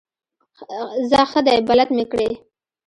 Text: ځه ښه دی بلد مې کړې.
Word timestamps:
ځه 1.09 1.21
ښه 1.31 1.39
دی 1.47 1.57
بلد 1.67 1.89
مې 1.95 2.05
کړې. 2.11 2.29